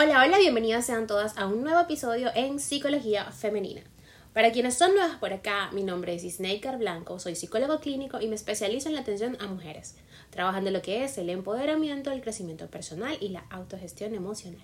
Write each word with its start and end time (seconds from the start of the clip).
Hola, 0.00 0.22
hola, 0.24 0.38
bienvenidas 0.38 0.86
sean 0.86 1.08
todas 1.08 1.36
a 1.36 1.48
un 1.48 1.64
nuevo 1.64 1.80
episodio 1.80 2.30
en 2.36 2.60
Psicología 2.60 3.32
Femenina. 3.32 3.82
Para 4.32 4.52
quienes 4.52 4.78
son 4.78 4.94
nuevas 4.94 5.16
por 5.16 5.32
acá, 5.32 5.70
mi 5.72 5.82
nombre 5.82 6.14
es 6.14 6.22
Isneikar 6.22 6.78
Blanco, 6.78 7.18
soy 7.18 7.34
psicólogo 7.34 7.80
clínico 7.80 8.20
y 8.20 8.28
me 8.28 8.36
especializo 8.36 8.88
en 8.88 8.94
la 8.94 9.00
atención 9.00 9.36
a 9.40 9.48
mujeres, 9.48 9.96
trabajando 10.30 10.70
lo 10.70 10.82
que 10.82 11.02
es 11.02 11.18
el 11.18 11.28
empoderamiento, 11.30 12.12
el 12.12 12.20
crecimiento 12.20 12.68
personal 12.68 13.16
y 13.20 13.30
la 13.30 13.44
autogestión 13.50 14.14
emocional. 14.14 14.62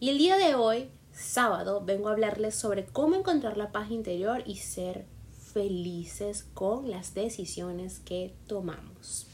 Y 0.00 0.08
el 0.08 0.18
día 0.18 0.36
de 0.36 0.56
hoy, 0.56 0.90
sábado, 1.12 1.84
vengo 1.84 2.08
a 2.08 2.12
hablarles 2.14 2.56
sobre 2.56 2.84
cómo 2.84 3.14
encontrar 3.14 3.56
la 3.56 3.70
paz 3.70 3.92
interior 3.92 4.42
y 4.44 4.56
ser 4.56 5.06
felices 5.52 6.48
con 6.54 6.90
las 6.90 7.14
decisiones 7.14 8.00
que 8.00 8.34
tomamos. 8.48 9.27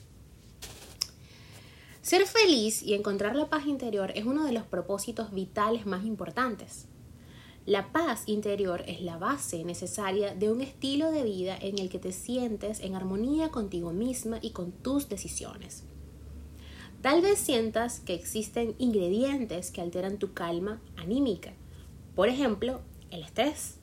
Ser 2.04 2.26
feliz 2.26 2.82
y 2.82 2.92
encontrar 2.92 3.34
la 3.34 3.48
paz 3.48 3.66
interior 3.66 4.12
es 4.14 4.26
uno 4.26 4.44
de 4.44 4.52
los 4.52 4.64
propósitos 4.64 5.32
vitales 5.32 5.86
más 5.86 6.04
importantes. 6.04 6.84
La 7.64 7.92
paz 7.92 8.24
interior 8.26 8.84
es 8.86 9.00
la 9.00 9.16
base 9.16 9.64
necesaria 9.64 10.34
de 10.34 10.52
un 10.52 10.60
estilo 10.60 11.10
de 11.10 11.22
vida 11.22 11.56
en 11.58 11.78
el 11.78 11.88
que 11.88 11.98
te 11.98 12.12
sientes 12.12 12.80
en 12.80 12.94
armonía 12.94 13.48
contigo 13.48 13.94
misma 13.94 14.38
y 14.42 14.50
con 14.50 14.72
tus 14.72 15.08
decisiones. 15.08 15.84
Tal 17.00 17.22
vez 17.22 17.38
sientas 17.38 18.00
que 18.00 18.12
existen 18.12 18.74
ingredientes 18.76 19.70
que 19.70 19.80
alteran 19.80 20.18
tu 20.18 20.34
calma 20.34 20.82
anímica, 20.96 21.54
por 22.14 22.28
ejemplo, 22.28 22.82
el 23.10 23.22
estrés. 23.22 23.78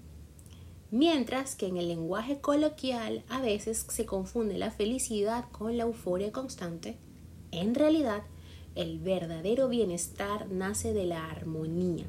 Mientras 0.91 1.55
que 1.55 1.65
en 1.65 1.77
el 1.77 1.87
lenguaje 1.87 2.39
coloquial 2.39 3.23
a 3.29 3.41
veces 3.41 3.83
se 3.89 4.05
confunde 4.05 4.59
la 4.59 4.69
felicidad 4.69 5.45
con 5.51 5.75
la 5.75 5.85
euforia 5.85 6.31
constante 6.31 6.99
en 7.51 7.75
realidad, 7.75 8.23
el 8.75 8.99
verdadero 8.99 9.67
bienestar 9.67 10.49
nace 10.49 10.93
de 10.93 11.05
la 11.05 11.29
armonía, 11.29 12.05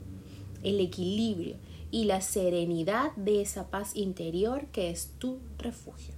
el 0.62 0.80
equilibrio 0.80 1.56
y 1.90 2.04
la 2.04 2.20
serenidad 2.20 3.12
de 3.16 3.42
esa 3.42 3.68
paz 3.68 3.96
interior 3.96 4.66
que 4.66 4.90
es 4.90 5.10
tu 5.18 5.40
refugio. 5.58 6.14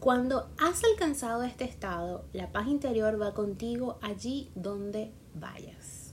Cuando 0.00 0.48
has 0.58 0.82
alcanzado 0.82 1.44
este 1.44 1.64
estado, 1.64 2.24
la 2.32 2.50
paz 2.50 2.66
interior 2.66 3.20
va 3.20 3.34
contigo 3.34 3.98
allí 4.02 4.50
donde 4.56 5.12
vayas. 5.34 6.12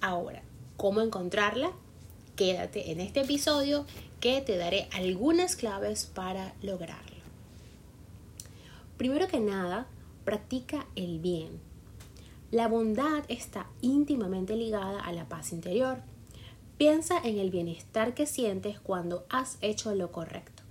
Ahora, 0.00 0.42
¿cómo 0.78 1.02
encontrarla? 1.02 1.72
Quédate 2.36 2.90
en 2.90 3.00
este 3.00 3.20
episodio 3.20 3.84
que 4.20 4.40
te 4.40 4.56
daré 4.56 4.88
algunas 4.92 5.56
claves 5.56 6.06
para 6.06 6.54
lograrlo. 6.62 7.20
Primero 8.96 9.28
que 9.28 9.40
nada, 9.40 9.86
practica 10.24 10.86
el 10.96 11.18
bien. 11.18 11.60
La 12.50 12.68
bondad 12.68 13.24
está 13.28 13.70
íntimamente 13.80 14.56
ligada 14.56 15.00
a 15.00 15.12
la 15.12 15.28
paz 15.28 15.52
interior. 15.52 16.02
Piensa 16.76 17.18
en 17.18 17.38
el 17.38 17.50
bienestar 17.50 18.14
que 18.14 18.26
sientes 18.26 18.80
cuando 18.80 19.24
has 19.30 19.56
hecho 19.60 19.94
lo 19.94 20.12
correcto. 20.12 20.62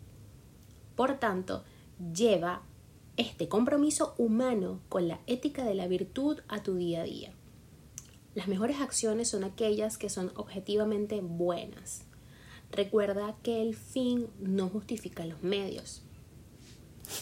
Por 0.96 1.20
tanto, 1.20 1.64
lleva 2.14 2.62
este 3.18 3.48
compromiso 3.48 4.14
humano 4.18 4.80
con 4.90 5.08
la 5.08 5.20
ética 5.28 5.64
de 5.64 5.76
la 5.76 5.88
virtud 5.88 6.40
a 6.48 6.62
tu 6.64 6.76
día 6.76 7.02
a 7.02 7.04
día. 7.06 7.34
Las 8.36 8.48
mejores 8.48 8.80
acciones 8.80 9.30
son 9.30 9.44
aquellas 9.44 9.98
que 9.98 10.10
son 10.10 10.32
objetivamente 10.36 11.22
buenas. 11.22 12.04
Recuerda 12.72 13.36
que 13.44 13.62
el 13.62 13.76
fin 13.76 14.28
no 14.40 14.70
justifica 14.70 15.26
los 15.26 15.44
medios. 15.44 16.04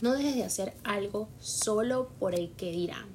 No 0.01 0.13
dejes 0.13 0.35
de 0.35 0.43
hacer 0.43 0.77
algo 0.83 1.29
solo 1.39 2.09
por 2.19 2.35
el 2.35 2.51
que 2.51 2.71
dirán. 2.71 3.07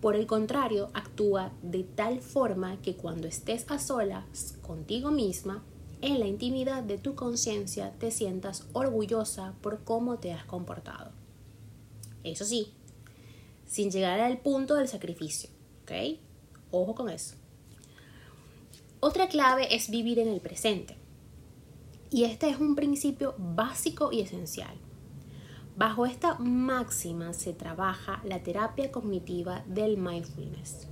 Por 0.00 0.16
el 0.16 0.26
contrario, 0.26 0.90
actúa 0.94 1.52
de 1.62 1.84
tal 1.84 2.20
forma 2.20 2.80
que 2.80 2.96
cuando 2.96 3.28
estés 3.28 3.66
a 3.70 3.78
solas 3.78 4.58
contigo 4.62 5.10
misma, 5.10 5.62
en 6.00 6.18
la 6.18 6.26
intimidad 6.26 6.82
de 6.82 6.96
tu 6.96 7.14
conciencia 7.14 7.92
te 7.98 8.10
sientas 8.10 8.66
orgullosa 8.72 9.54
por 9.60 9.84
cómo 9.84 10.18
te 10.18 10.32
has 10.32 10.44
comportado. 10.44 11.12
Eso 12.24 12.44
sí, 12.44 12.72
sin 13.66 13.90
llegar 13.90 14.20
al 14.20 14.38
punto 14.38 14.74
del 14.74 14.88
sacrificio, 14.88 15.50
¿ok? 15.82 16.18
Ojo 16.70 16.94
con 16.94 17.10
eso. 17.10 17.36
Otra 19.00 19.28
clave 19.28 19.74
es 19.74 19.90
vivir 19.90 20.18
en 20.18 20.28
el 20.28 20.40
presente. 20.40 20.96
Y 22.10 22.24
este 22.24 22.48
es 22.48 22.58
un 22.58 22.74
principio 22.74 23.34
básico 23.38 24.12
y 24.12 24.20
esencial. 24.20 24.76
Bajo 25.76 26.04
esta 26.04 26.34
máxima 26.34 27.32
se 27.32 27.52
trabaja 27.52 28.20
la 28.24 28.42
terapia 28.42 28.90
cognitiva 28.90 29.64
del 29.66 29.96
mindfulness. 29.96 30.88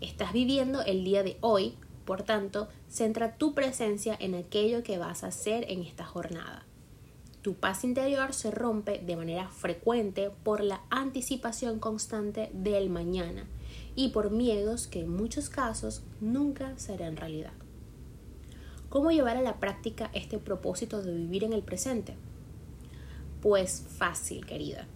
Estás 0.00 0.32
viviendo 0.32 0.82
el 0.82 1.04
día 1.04 1.22
de 1.22 1.38
hoy, 1.40 1.76
por 2.04 2.22
tanto, 2.22 2.68
centra 2.88 3.36
tu 3.36 3.54
presencia 3.54 4.16
en 4.18 4.34
aquello 4.34 4.82
que 4.82 4.98
vas 4.98 5.24
a 5.24 5.28
hacer 5.28 5.64
en 5.68 5.82
esta 5.82 6.04
jornada. 6.04 6.64
Tu 7.42 7.54
paz 7.54 7.84
interior 7.84 8.34
se 8.34 8.50
rompe 8.50 8.98
de 8.98 9.16
manera 9.16 9.48
frecuente 9.48 10.30
por 10.42 10.62
la 10.62 10.82
anticipación 10.90 11.78
constante 11.78 12.50
del 12.52 12.90
mañana 12.90 13.46
y 13.94 14.08
por 14.08 14.30
miedos 14.30 14.88
que 14.88 15.00
en 15.00 15.08
muchos 15.08 15.48
casos 15.48 16.02
nunca 16.20 16.76
serán 16.78 17.16
realidad. 17.16 17.52
¿Cómo 18.90 19.10
llevar 19.10 19.36
a 19.36 19.42
la 19.42 19.58
práctica 19.58 20.10
este 20.12 20.38
propósito 20.38 21.00
de 21.00 21.14
vivir 21.14 21.44
en 21.44 21.52
el 21.52 21.62
presente? 21.62 22.16
Pues 23.40 23.86
fácil, 23.96 24.44
querida, 24.44 24.86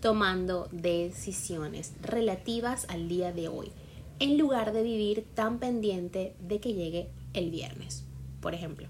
tomando 0.00 0.68
decisiones 0.72 1.92
relativas 2.02 2.84
al 2.88 3.08
día 3.08 3.32
de 3.32 3.46
hoy, 3.46 3.70
en 4.18 4.38
lugar 4.38 4.72
de 4.72 4.82
vivir 4.82 5.24
tan 5.34 5.60
pendiente 5.60 6.34
de 6.40 6.58
que 6.58 6.74
llegue 6.74 7.10
el 7.32 7.52
viernes, 7.52 8.04
por 8.40 8.54
ejemplo. 8.54 8.88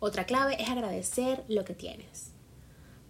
Otra 0.00 0.24
clave 0.24 0.56
es 0.58 0.70
agradecer 0.70 1.44
lo 1.48 1.66
que 1.66 1.74
tienes. 1.74 2.32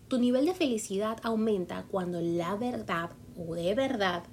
Tu 0.08 0.18
nivel 0.18 0.46
de 0.46 0.54
felicidad 0.54 1.18
aumenta 1.22 1.84
cuando 1.84 2.20
la 2.20 2.56
verdad 2.56 3.10
o 3.36 3.54
de 3.54 3.72
verdad 3.76 4.24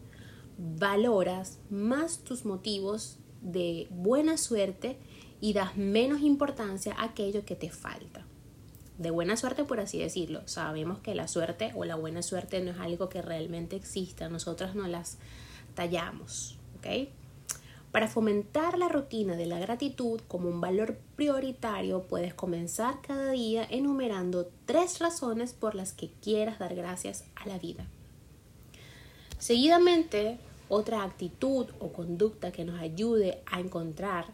valoras 0.58 1.60
más 1.70 2.24
tus 2.24 2.44
motivos 2.44 3.20
de 3.42 3.86
buena 3.92 4.38
suerte 4.38 4.98
y 5.42 5.54
das 5.54 5.78
menos 5.78 6.22
importancia 6.22 6.96
a 6.98 7.04
aquello 7.04 7.46
que 7.46 7.56
te 7.56 7.70
falta 7.70 8.26
de 8.98 9.10
buena 9.10 9.38
suerte, 9.38 9.64
por 9.64 9.80
así 9.80 10.00
decirlo. 10.00 10.42
Sabemos 10.48 11.00
que 11.00 11.16
la 11.16 11.28
suerte 11.28 11.72
o 11.76 11.86
la 11.86 11.96
buena 11.96 12.22
suerte 12.22 12.62
no 12.62 12.72
es 12.72 12.80
algo 12.80 13.10
que 13.10 13.22
realmente 13.22 13.76
exista, 13.76 14.30
nosotras 14.30 14.76
no 14.76 14.88
las 14.88 15.18
tallamos. 15.74 16.58
Para 17.92 18.08
fomentar 18.08 18.78
la 18.78 18.90
rutina 18.90 19.36
de 19.36 19.46
la 19.46 19.58
gratitud 19.58 20.22
como 20.28 20.50
un 20.50 20.62
valor 20.62 20.98
prioritario, 21.16 22.04
puedes 22.04 22.34
comenzar 22.34 23.02
cada 23.02 23.32
día 23.32 23.66
enumerando 23.70 24.50
tres 24.66 25.00
razones 25.00 25.54
por 25.54 25.74
las 25.74 25.94
que 25.94 26.12
quieras 26.22 26.60
dar 26.60 26.76
gracias 26.76 27.24
a 27.36 27.48
la 27.48 27.58
vida. 27.58 27.88
Seguidamente, 29.40 30.38
otra 30.70 31.04
actitud 31.04 31.68
o 31.80 31.92
conducta 31.92 32.52
que 32.52 32.66
nos 32.66 32.80
ayude 32.80 33.42
a 33.46 33.60
encontrar 33.60 34.26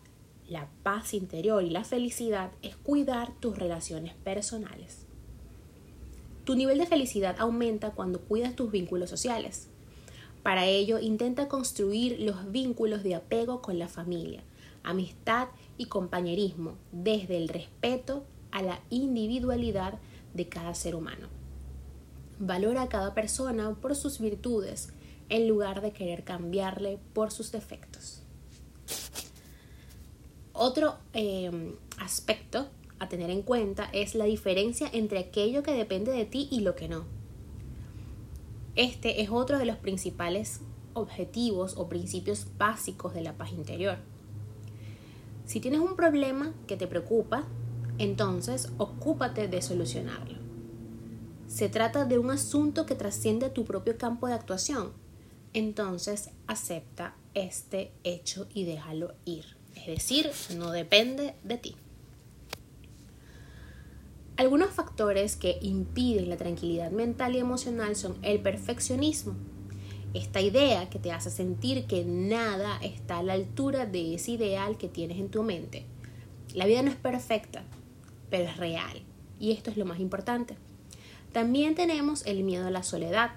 la 0.52 0.68
paz 0.84 1.14
interior 1.14 1.64
y 1.64 1.70
la 1.70 1.86
felicidad 1.86 2.52
es 2.62 2.76
cuidar 2.76 3.34
tus 3.40 3.58
relaciones 3.58 4.14
personales. 4.16 5.06
Tu 6.44 6.56
nivel 6.56 6.78
de 6.78 6.86
felicidad 6.86 7.38
aumenta 7.40 7.92
cuando 7.92 8.20
cuidas 8.20 8.54
tus 8.54 8.70
vínculos 8.70 9.10
sociales. 9.10 9.70
Para 10.44 10.66
ello, 10.66 11.00
intenta 11.00 11.48
construir 11.48 12.20
los 12.20 12.52
vínculos 12.52 13.02
de 13.02 13.16
apego 13.16 13.62
con 13.62 13.80
la 13.80 13.88
familia, 13.88 14.44
amistad 14.84 15.48
y 15.78 15.86
compañerismo, 15.86 16.76
desde 16.92 17.38
el 17.38 17.48
respeto 17.48 18.26
a 18.52 18.62
la 18.62 18.82
individualidad 18.90 20.00
de 20.34 20.50
cada 20.50 20.74
ser 20.74 20.96
humano. 20.96 21.30
Valora 22.40 22.82
a 22.82 22.90
cada 22.90 23.14
persona 23.14 23.74
por 23.76 23.96
sus 23.96 24.20
virtudes, 24.20 24.92
en 25.30 25.48
lugar 25.48 25.80
de 25.82 25.94
querer 25.94 26.26
cambiarle 26.26 27.00
por 27.14 27.32
sus 27.32 27.54
defectos. 27.54 28.24
Otro 30.64 30.94
em, 31.14 31.74
aspecto 31.98 32.68
a 33.00 33.10
tener 33.10 33.32
en 33.32 33.42
cuenta 33.42 33.90
es 33.94 34.14
la 34.14 34.26
diferencia 34.26 34.88
entre 34.94 35.18
aquello 35.18 35.64
que 35.64 35.74
depende 35.74 36.12
de 36.12 36.26
ti 36.26 36.48
y 36.52 36.60
lo 36.60 36.76
que 36.76 36.88
no. 36.88 37.06
Este 38.76 39.24
es 39.24 39.32
otro 39.32 39.58
de 39.58 39.66
los 39.66 39.78
principales 39.78 40.62
objetivos 40.94 41.78
o 41.78 41.90
principios 41.90 42.46
básicos 42.60 43.16
de 43.16 43.22
la 43.24 43.34
paz 43.34 43.54
interior. 43.54 43.98
Si 45.48 45.60
tienes 45.62 45.80
un 45.80 45.96
problema 45.96 46.54
que 46.68 46.78
te 46.78 46.86
preocupa, 46.86 47.44
entonces 47.98 48.72
ocúpate 48.78 49.48
de 49.48 49.64
solucionarlo. 49.64 50.38
Se 51.48 51.70
trata 51.70 52.06
de 52.06 52.20
un 52.20 52.30
asunto 52.30 52.86
que 52.86 52.94
trasciende 52.94 53.50
tu 53.50 53.66
propio 53.66 53.98
campo 53.98 54.28
de 54.28 54.36
actuación, 54.36 54.92
entonces 55.54 56.30
acepta 56.46 57.16
este 57.34 57.92
hecho 58.04 58.48
y 58.54 58.66
déjalo 58.66 59.16
ir 59.26 59.60
es 59.76 59.88
decir, 59.88 60.30
no 60.58 60.72
depende 60.72 61.34
de 61.44 61.58
ti. 61.58 61.76
Algunos 64.38 64.72
factores 64.72 65.36
que 65.36 65.60
impiden 65.62 66.30
la 66.30 66.38
tranquilidad 66.38 66.90
mental 66.90 67.36
y 67.36 67.40
emocional 67.40 67.96
son 67.96 68.18
el 68.24 68.40
perfeccionismo 68.40 69.36
Esta 70.16 70.42
idea 70.42 70.90
que 70.90 70.98
te 70.98 71.12
hace 71.12 71.30
sentir 71.30 71.86
que 71.86 72.04
nada 72.06 72.80
está 72.82 73.20
a 73.20 73.24
la 73.24 73.34
altura 73.34 73.86
de 73.86 74.16
ese 74.16 74.32
ideal 74.32 74.78
que 74.78 74.88
tienes 74.88 75.20
en 75.20 75.30
tu 75.30 75.44
mente. 75.44 75.86
La 76.56 76.66
vida 76.66 76.82
no 76.82 76.90
es 76.90 76.98
perfecta, 76.98 77.64
pero 78.30 78.46
es 78.46 78.58
real. 78.58 79.04
Y 79.40 79.52
esto 79.52 79.70
es 79.70 79.78
lo 79.78 79.86
más 79.86 80.00
importante. 80.00 80.56
También 81.32 81.76
tenemos 81.76 82.26
el 82.26 82.44
miedo 82.44 82.68
a 82.68 82.72
la 82.72 82.84
soledad. 82.84 83.32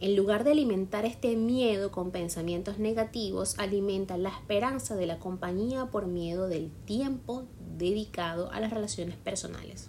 En 0.00 0.16
lugar 0.16 0.44
de 0.44 0.50
alimentar 0.52 1.04
este 1.04 1.36
miedo 1.36 1.90
con 1.90 2.10
pensamientos 2.10 2.78
negativos, 2.78 3.58
alimenta 3.58 4.18
la 4.18 4.30
esperanza 4.30 4.96
de 4.96 5.06
la 5.06 5.18
compañía 5.18 5.86
por 5.86 6.06
miedo 6.06 6.48
del 6.48 6.70
tiempo 6.84 7.44
dedicado 7.78 8.50
a 8.52 8.60
las 8.60 8.72
relaciones 8.72 9.16
personales. 9.16 9.88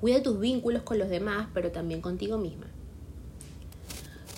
Cuida 0.00 0.22
tus 0.22 0.38
vínculos 0.38 0.82
con 0.82 0.98
los 0.98 1.08
demás, 1.08 1.48
pero 1.52 1.72
también 1.72 2.00
contigo 2.00 2.38
misma. 2.38 2.66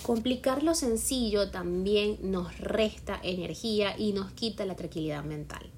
Complicar 0.01 0.63
lo 0.63 0.75
sencillo 0.75 1.49
también 1.49 2.17
nos 2.21 2.59
resta 2.59 3.19
energía 3.23 3.97
y 3.97 4.11
nos 4.11 4.31
quita 4.33 4.65
la 4.65 4.75
tranquilidad 4.75 5.23
mental. 5.23 5.69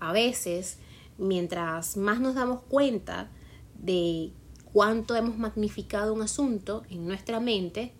A 0.00 0.12
veces, 0.12 0.78
mientras 1.16 1.96
más 1.96 2.20
nos 2.20 2.34
damos 2.34 2.62
cuenta 2.62 3.30
de 3.78 4.32
cuánto 4.72 5.14
hemos 5.16 5.38
magnificado 5.38 6.14
un 6.14 6.22
asunto 6.22 6.82
en 6.88 7.06
nuestra 7.06 7.40
mente, 7.40 7.92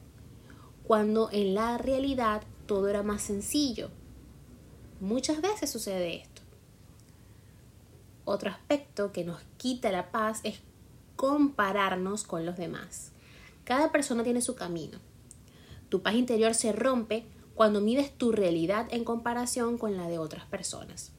cuando 0.85 1.31
en 1.31 1.55
la 1.55 1.79
realidad 1.79 2.43
todo 2.67 2.89
era 2.89 3.03
más 3.03 3.23
sencillo. 3.23 3.91
Muchas 5.01 5.41
veces 5.41 5.71
sucede 5.71 6.23
esto. 6.23 6.43
Otro 8.25 8.51
aspecto 8.51 9.13
que 9.13 9.25
nos 9.25 9.41
quita 9.57 9.91
la 9.93 10.11
paz 10.11 10.41
es 10.45 10.61
compararnos 11.17 12.25
con 12.25 12.47
los 12.47 12.57
demás. 12.57 13.13
Cada 13.65 13.93
persona 13.93 14.25
tiene 14.25 14.41
su 14.41 14.55
camino. 14.55 14.99
Tu 15.89 16.03
paz 16.03 16.15
interior 16.15 16.55
se 16.55 16.73
rompe 16.73 17.27
cuando 17.55 17.81
mides 17.81 18.17
tu 18.17 18.33
realidad 18.33 18.87
en 18.91 19.05
comparación 19.05 19.77
con 19.77 19.97
la 19.97 20.09
de 20.09 20.19
otras 20.19 20.47
personas. 20.47 21.13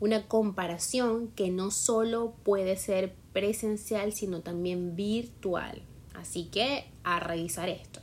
Una 0.00 0.26
comparación 0.26 1.28
que 1.28 1.50
no 1.50 1.70
solo 1.70 2.34
puede 2.44 2.76
ser 2.76 3.14
presencial, 3.32 4.12
sino 4.12 4.40
también 4.40 4.94
virtual. 4.96 5.82
Así 6.14 6.44
que 6.44 6.84
a 7.04 7.20
revisar 7.20 7.68
esto. 7.68 8.00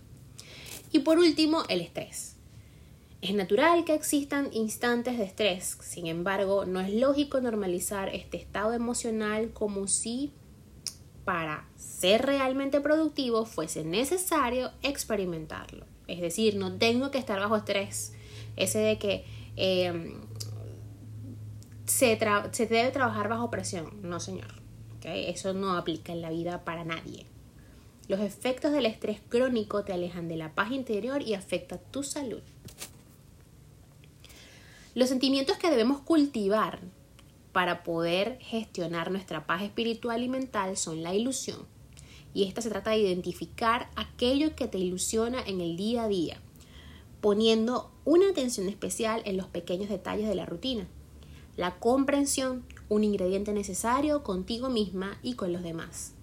Y 0.91 0.99
por 0.99 1.19
último, 1.19 1.63
el 1.69 1.81
estrés. 1.81 2.35
Es 3.21 3.33
natural 3.33 3.85
que 3.85 3.93
existan 3.95 4.49
instantes 4.53 5.17
de 5.17 5.23
estrés, 5.23 5.77
sin 5.81 6.05
embargo, 6.05 6.65
no 6.65 6.79
es 6.79 6.93
lógico 6.93 7.41
normalizar 7.41 8.13
este 8.13 8.37
estado 8.37 8.73
emocional 8.73 9.51
como 9.51 9.87
si 9.87 10.31
para 11.23 11.67
ser 11.75 12.23
realmente 12.25 12.81
productivo 12.81 13.45
fuese 13.45 13.83
necesario 13.83 14.71
experimentarlo. 14.83 15.85
Es 16.07 16.21
decir, 16.21 16.55
no 16.55 16.77
tengo 16.77 17.09
que 17.09 17.17
estar 17.17 17.39
bajo 17.39 17.55
estrés. 17.55 18.13
Ese 18.57 18.79
de 18.79 18.99
que 18.99 19.25
em, 19.55 20.21
se, 21.85 22.17
debe 22.17 22.91
trabajar 22.91 23.29
bajo 23.29 23.51
presión. 23.51 24.01
No, 24.01 24.19
señor. 24.19 24.61
Eso 25.03 25.53
no 25.53 25.77
aplica 25.77 26.13
en 26.13 26.21
la 26.21 26.31
vida 26.31 26.63
para 26.65 26.83
nadie. 26.83 27.27
Los 28.07 28.19
efectos 28.21 28.71
del 28.71 28.85
estrés 28.85 29.19
crónico 29.29 29.83
te 29.83 29.93
alejan 29.93 30.27
de 30.27 30.35
la 30.35 30.53
paz 30.53 30.71
interior 30.71 31.21
y 31.21 31.35
afecta 31.35 31.77
tu 31.77 32.03
salud. 32.03 32.41
Los 34.95 35.09
sentimientos 35.09 35.57
que 35.57 35.69
debemos 35.69 36.01
cultivar 36.01 36.79
para 37.51 37.83
poder 37.83 38.37
gestionar 38.41 39.11
nuestra 39.11 39.45
paz 39.45 39.61
espiritual 39.61 40.23
y 40.23 40.29
mental 40.29 40.77
son 40.77 41.03
la 41.03 41.13
ilusión. 41.13 41.67
Y 42.33 42.43
esta 42.43 42.61
se 42.61 42.69
trata 42.69 42.91
de 42.91 42.97
identificar 42.97 43.89
aquello 43.95 44.55
que 44.55 44.67
te 44.67 44.77
ilusiona 44.77 45.41
en 45.41 45.61
el 45.61 45.77
día 45.77 46.03
a 46.03 46.07
día, 46.07 46.41
poniendo 47.21 47.91
una 48.03 48.29
atención 48.29 48.67
especial 48.67 49.21
en 49.25 49.37
los 49.37 49.47
pequeños 49.47 49.89
detalles 49.89 50.27
de 50.27 50.35
la 50.35 50.45
rutina. 50.45 50.87
La 51.57 51.79
comprensión, 51.79 52.65
un 52.89 53.03
ingrediente 53.03 53.53
necesario 53.53 54.23
contigo 54.23 54.69
misma 54.69 55.17
y 55.23 55.35
con 55.35 55.53
los 55.53 55.63
demás. 55.63 56.13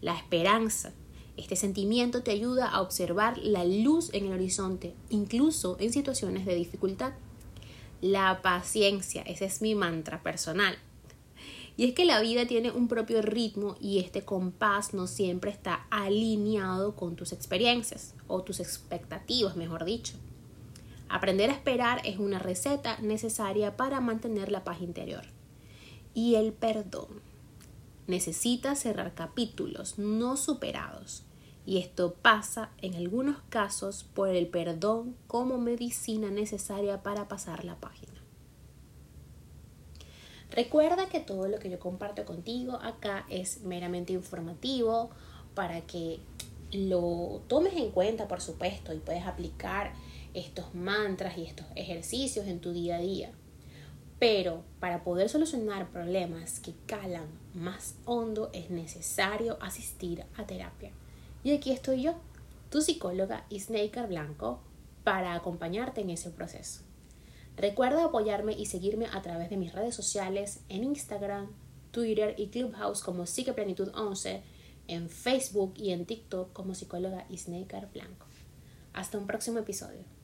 La 0.00 0.16
esperanza, 0.16 0.92
este 1.36 1.56
sentimiento 1.56 2.22
te 2.22 2.30
ayuda 2.30 2.68
a 2.68 2.80
observar 2.80 3.38
la 3.38 3.64
luz 3.64 4.10
en 4.12 4.26
el 4.26 4.32
horizonte, 4.32 4.94
incluso 5.10 5.76
en 5.80 5.92
situaciones 5.92 6.46
de 6.46 6.54
dificultad 6.54 7.12
la 8.02 8.42
paciencia. 8.42 9.22
Ese 9.22 9.46
es 9.46 9.62
mi 9.62 9.74
mantra 9.74 10.22
personal. 10.22 10.76
Y 11.76 11.86
es 11.86 11.94
que 11.94 12.04
la 12.04 12.20
vida 12.20 12.46
tiene 12.46 12.70
un 12.70 12.86
propio 12.86 13.22
ritmo 13.22 13.76
y 13.80 13.98
este 13.98 14.24
compás 14.24 14.92
no 14.92 15.06
siempre 15.06 15.50
está 15.50 15.86
alineado 15.90 16.94
con 16.94 17.16
tus 17.16 17.32
experiencias 17.32 18.14
o 18.28 18.42
tus 18.42 18.60
expectativas, 18.60 19.56
mejor 19.56 19.84
dicho. 19.84 20.14
Aprender 21.12 21.50
a 21.50 21.52
esperar 21.52 22.00
es 22.04 22.18
una 22.18 22.38
receta 22.38 22.96
necesaria 23.02 23.76
para 23.76 24.00
mantener 24.00 24.50
la 24.50 24.64
paz 24.64 24.80
interior. 24.80 25.26
Y 26.14 26.36
el 26.36 26.54
perdón. 26.54 27.20
Necesita 28.06 28.74
cerrar 28.76 29.14
capítulos 29.14 29.98
no 29.98 30.38
superados 30.38 31.24
y 31.66 31.76
esto 31.76 32.14
pasa 32.14 32.70
en 32.78 32.94
algunos 32.94 33.36
casos 33.50 34.04
por 34.14 34.30
el 34.30 34.46
perdón 34.48 35.14
como 35.26 35.58
medicina 35.58 36.30
necesaria 36.30 37.02
para 37.02 37.28
pasar 37.28 37.66
la 37.66 37.76
página. 37.76 38.14
Recuerda 40.50 41.10
que 41.10 41.20
todo 41.20 41.46
lo 41.46 41.58
que 41.58 41.68
yo 41.68 41.78
comparto 41.78 42.24
contigo 42.24 42.78
acá 42.82 43.26
es 43.28 43.60
meramente 43.60 44.14
informativo 44.14 45.10
para 45.54 45.82
que 45.82 46.20
lo 46.72 47.42
tomes 47.48 47.74
en 47.74 47.90
cuenta, 47.90 48.28
por 48.28 48.40
supuesto, 48.40 48.94
y 48.94 48.98
puedes 48.98 49.26
aplicar 49.26 49.92
estos 50.34 50.74
mantras 50.74 51.36
y 51.38 51.44
estos 51.44 51.66
ejercicios 51.74 52.46
en 52.46 52.60
tu 52.60 52.72
día 52.72 52.96
a 52.96 53.00
día. 53.00 53.32
Pero 54.18 54.62
para 54.78 55.02
poder 55.02 55.28
solucionar 55.28 55.90
problemas 55.90 56.60
que 56.60 56.74
calan 56.86 57.26
más 57.54 57.96
hondo 58.04 58.50
es 58.52 58.70
necesario 58.70 59.58
asistir 59.60 60.24
a 60.36 60.46
terapia. 60.46 60.92
Y 61.42 61.52
aquí 61.52 61.72
estoy 61.72 62.02
yo, 62.02 62.14
tu 62.70 62.80
psicóloga 62.80 63.44
Snaker 63.50 64.06
Blanco, 64.06 64.60
para 65.02 65.34
acompañarte 65.34 66.00
en 66.00 66.10
ese 66.10 66.30
proceso. 66.30 66.82
Recuerda 67.56 68.04
apoyarme 68.04 68.52
y 68.52 68.66
seguirme 68.66 69.06
a 69.12 69.20
través 69.22 69.50
de 69.50 69.56
mis 69.56 69.72
redes 69.72 69.94
sociales 69.94 70.60
en 70.68 70.84
Instagram, 70.84 71.50
Twitter 71.90 72.34
y 72.38 72.48
Clubhouse 72.48 73.02
como 73.02 73.26
Psiqueplenitud 73.26 73.90
11, 73.94 74.42
en 74.88 75.08
Facebook 75.08 75.74
y 75.76 75.90
en 75.90 76.06
TikTok 76.06 76.52
como 76.52 76.74
psicóloga 76.74 77.26
Snaker 77.34 77.88
Blanco. 77.92 78.26
Hasta 78.92 79.18
un 79.18 79.26
próximo 79.26 79.58
episodio. 79.58 80.21